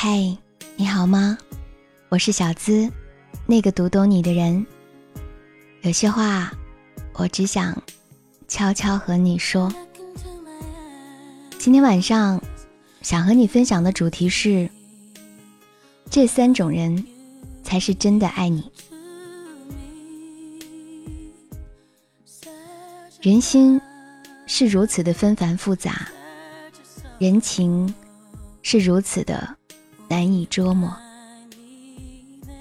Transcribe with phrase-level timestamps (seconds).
[0.00, 0.32] 嗨，
[0.76, 1.36] 你好吗？
[2.08, 2.88] 我是小资，
[3.46, 4.64] 那个读懂你的人。
[5.82, 6.52] 有些话，
[7.14, 7.76] 我只想
[8.46, 9.68] 悄悄和你说。
[11.58, 12.40] 今天晚上
[13.02, 14.70] 想和你分享的主题是：
[16.08, 17.04] 这三种人
[17.64, 18.70] 才是真的爱你。
[23.20, 23.80] 人心
[24.46, 26.08] 是如此的纷繁复杂，
[27.18, 27.92] 人情
[28.62, 29.57] 是如此的
[30.08, 30.92] 难以捉摸。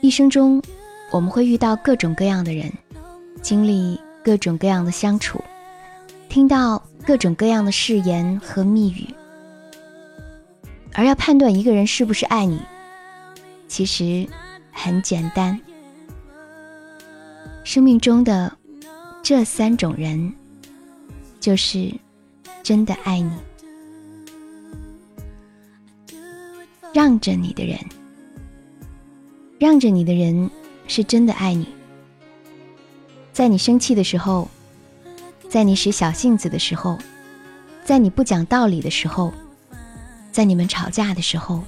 [0.00, 0.62] 一生中，
[1.10, 2.72] 我们会遇到各种各样的人，
[3.40, 5.42] 经历各种各样的相处，
[6.28, 9.06] 听到各种各样的誓言和蜜语。
[10.92, 12.60] 而要判断一个人是不是爱你，
[13.68, 14.28] 其实
[14.72, 15.58] 很简单。
[17.64, 18.52] 生命中的
[19.22, 20.32] 这三种人。
[21.40, 21.90] 就是
[22.64, 23.30] 真的爱你，
[26.92, 27.78] 让着你的人，
[29.58, 30.50] 让着你的人
[30.86, 31.68] 是真的爱你。
[33.32, 34.48] 在你生气的时候，
[35.48, 36.98] 在你使小性子的时候，
[37.84, 39.32] 在你不讲道理的时候，
[40.32, 41.62] 在你们吵架的时候，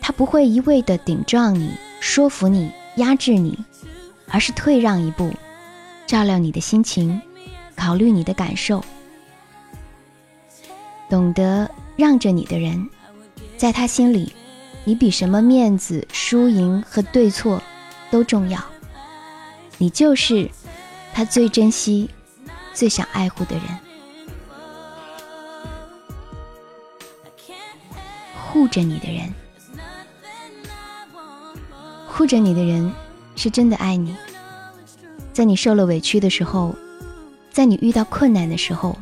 [0.00, 3.58] 他不会一味的顶撞你、说服你、压制你，
[4.28, 5.32] 而是退让一步，
[6.06, 7.20] 照料你的心情。
[7.76, 8.82] 考虑你的感受，
[11.10, 12.88] 懂得让着你的人，
[13.56, 14.32] 在他心里，
[14.84, 17.62] 你比什么面子、输赢和对错
[18.10, 18.62] 都重要。
[19.78, 20.50] 你就是
[21.12, 22.10] 他最珍惜、
[22.72, 23.64] 最想爱护的人。
[28.34, 29.34] 护着你的人，
[32.06, 32.92] 护着你的人
[33.34, 34.14] 是真的爱你。
[35.32, 36.74] 在你受了委屈的时候。
[37.52, 38.94] 在你遇到困难的时候，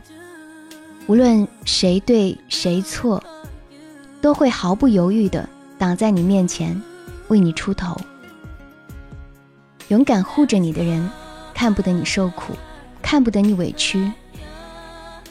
[1.09, 3.21] 无论谁对谁错，
[4.25, 6.81] 都会毫不犹豫的挡在你面前，
[7.29, 7.95] 为你出头。
[9.89, 11.11] 勇敢护着你的人，
[11.53, 12.55] 看不得你受苦，
[13.03, 14.11] 看不得你委屈。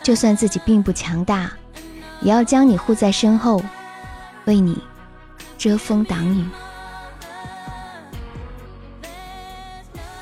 [0.04, 1.52] 就算自己并不强大，
[2.22, 3.64] 也要将你护在身后，
[4.46, 4.80] 为你
[5.58, 6.46] 遮风挡雨。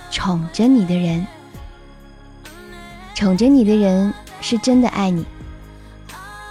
[0.09, 1.27] 宠着你的人。
[3.15, 5.25] 宠着你的人是真的爱你，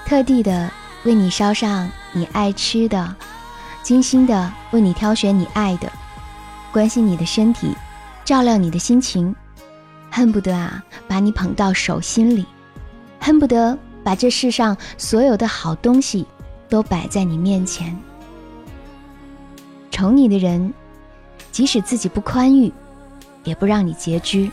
[0.05, 0.71] 特地的
[1.05, 3.15] 为你烧上你爱吃的，
[3.83, 5.91] 精心的为你挑选你爱的，
[6.73, 7.75] 关心你的身体，
[8.25, 9.35] 照料你的心情，
[10.11, 12.45] 恨不得啊把你捧到手心里，
[13.21, 16.27] 恨不得把这世上所有的好东西
[16.69, 17.97] 都摆在你面前。
[19.91, 20.73] 宠你的人，
[21.53, 22.73] 即使自己不宽裕，
[23.45, 24.51] 也不让你拮据。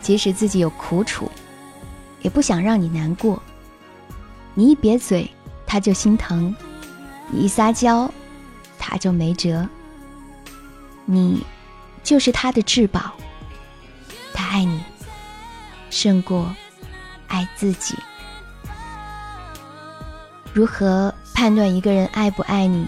[0.00, 1.30] 即使自己有苦楚，
[2.22, 3.40] 也不想让你难过。
[4.54, 5.30] 你一瘪嘴，
[5.72, 6.54] 他就心疼；
[7.30, 8.12] 你一撒娇，
[8.78, 9.66] 他就没辙。
[11.06, 11.42] 你
[12.02, 13.14] 就是他的至宝，
[14.34, 14.84] 他爱你
[15.88, 16.54] 胜过
[17.26, 17.96] 爱自己。
[20.52, 22.86] 如何判断一个人爱不爱你？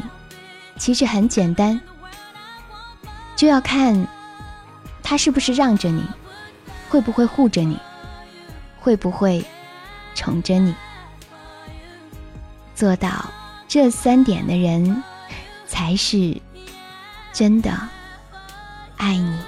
[0.76, 1.80] 其实很简单，
[3.34, 4.06] 就要看
[5.02, 6.04] 他是不是让着你。
[6.90, 7.78] 会不会护着你？
[8.78, 9.42] 会不会
[10.14, 10.74] 宠着你？
[12.74, 13.30] 做到
[13.68, 15.02] 这三点的人，
[15.66, 16.36] 才是
[17.32, 17.70] 真的
[18.96, 19.38] 爱你。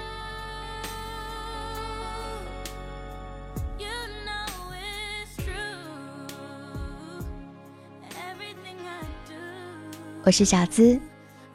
[10.23, 10.99] 我是小资，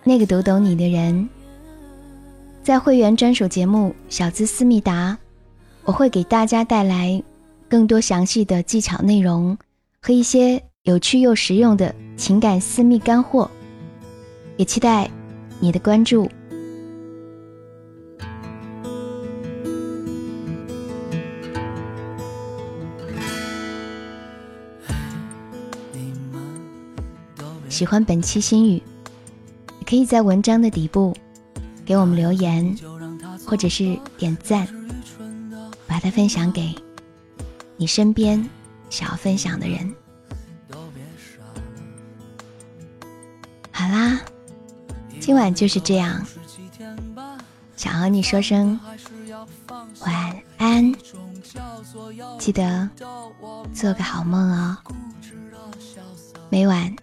[0.05, 1.29] 那个读懂你的人，
[2.63, 5.13] 在会员专属节目《小资思密达》。
[5.85, 7.23] 我会给大家带来
[7.69, 9.59] 更多详细的技巧内容
[10.01, 13.49] 和一些有趣又实用的情感私密干货，
[14.57, 15.09] 也期待
[15.61, 16.29] 你的关注。
[27.69, 28.83] 喜欢本期心语，
[29.79, 31.15] 也可以在文章的底部
[31.85, 32.77] 给我们留言，
[33.47, 34.67] 或者是点赞。
[35.87, 36.75] 把它分享给
[37.77, 38.45] 你身边
[38.91, 39.95] 想要分享的人。
[45.33, 46.23] 今晚就是这样，
[47.75, 48.79] 想和你说声
[50.01, 50.95] 晚安，
[52.39, 52.87] 记得
[53.73, 54.77] 做个好梦哦。
[56.51, 56.95] 每晚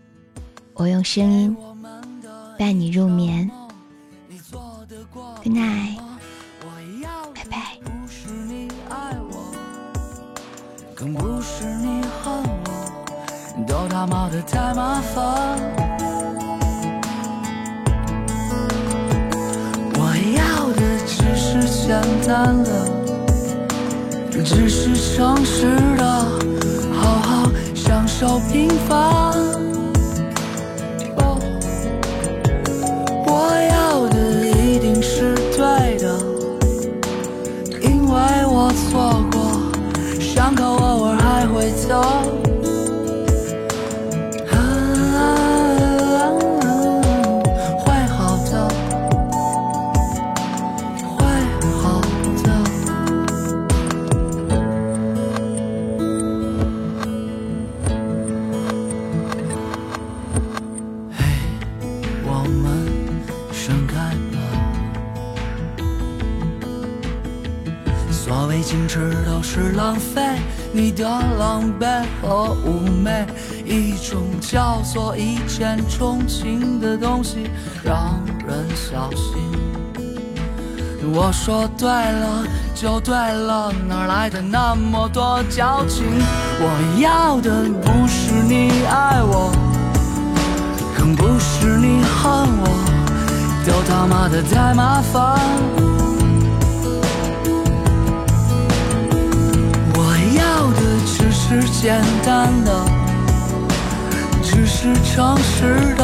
[0.75, 1.57] 我用声音
[2.59, 3.49] 伴你入眠
[5.43, 5.99] ，Good night。
[10.93, 15.88] 更不是你恨我，都他妈的太麻烦。
[22.27, 22.69] 单了，
[24.31, 25.65] 只是诚实
[25.97, 26.03] 的，
[26.93, 28.97] 好好享受平凡。
[33.25, 33.31] 我
[33.71, 36.17] 要的一定是对的，
[37.81, 38.15] 因为
[38.45, 39.39] 我错过，
[40.19, 42.38] 伤口偶尔还会疼。
[62.59, 62.87] 们
[63.51, 64.37] 盛开吧。
[68.11, 70.21] 所谓矜持都是浪费，
[70.71, 73.25] 你的狼狈和妩媚，
[73.65, 77.49] 一种叫做一见钟情的东西，
[77.83, 79.41] 让人小心。
[81.11, 82.45] 我说对了
[82.75, 86.05] 就对了，哪来的那么多矫情？
[86.61, 89.51] 我要的不是你爱我，
[90.99, 92.29] 更不是你恨
[92.59, 92.67] 我，
[93.65, 95.39] 都他妈的太麻烦。
[99.95, 99.97] 我
[100.37, 102.69] 要的只是简单的，
[104.43, 106.03] 只是诚实的，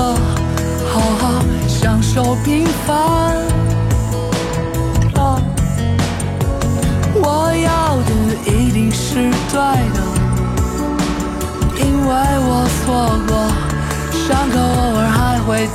[0.92, 3.36] 好好享受平凡。
[7.18, 8.12] 我要的
[8.52, 9.16] 一定是
[9.52, 9.58] 对
[9.94, 10.00] 的，
[11.80, 12.12] 因为
[12.48, 12.86] 我错
[13.28, 13.32] 过，
[14.16, 15.68] 伤口偶尔还会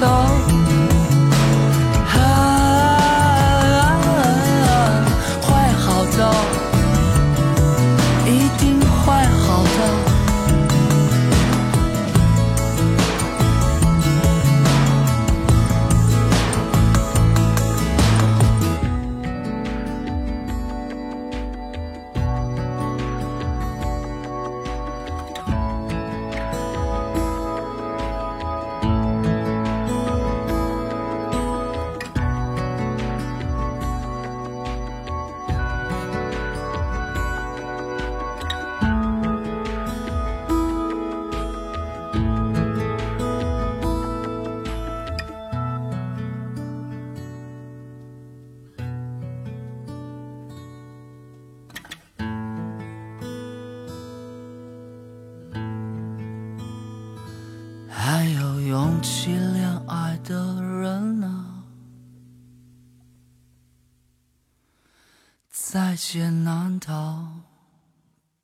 [0.00, 0.48] 疼。
[0.48, 0.57] 勇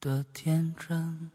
[0.05, 1.31] 的天真。